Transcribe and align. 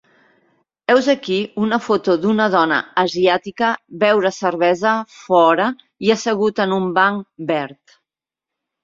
Heus 0.91 1.07
aquí 1.11 1.35
una 1.65 1.77
foto 1.87 2.15
d'una 2.23 2.47
dona 2.55 2.79
asiàtica 3.01 3.69
beure 4.05 4.31
cervesa 4.37 4.95
fora 5.19 5.69
i 6.07 6.11
assegut 6.15 6.63
en 6.65 6.75
un 6.79 6.89
banc 6.97 7.29
verd 7.53 7.95